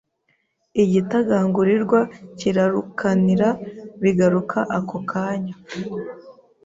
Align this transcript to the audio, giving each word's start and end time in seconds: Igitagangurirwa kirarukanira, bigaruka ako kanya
Igitagangurirwa 0.83 1.99
kirarukanira, 2.39 3.49
bigaruka 4.03 4.57
ako 4.77 4.97
kanya 5.11 5.55